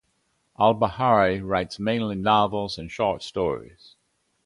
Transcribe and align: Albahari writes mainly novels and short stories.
Albahari 0.57 1.41
writes 1.47 1.77
mainly 1.77 2.15
novels 2.15 2.79
and 2.79 2.89
short 2.91 3.21
stories. 3.21 3.97